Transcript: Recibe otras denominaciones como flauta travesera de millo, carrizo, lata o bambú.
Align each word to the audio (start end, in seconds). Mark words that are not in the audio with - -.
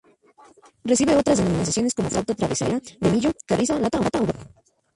Recibe 0.83 1.15
otras 1.15 1.37
denominaciones 1.37 1.93
como 1.93 2.09
flauta 2.09 2.33
travesera 2.33 2.79
de 2.99 3.11
millo, 3.11 3.29
carrizo, 3.45 3.77
lata 3.77 3.99
o 3.99 4.01
bambú. 4.11 4.33